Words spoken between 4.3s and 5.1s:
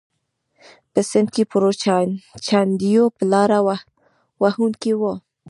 وهونکی و.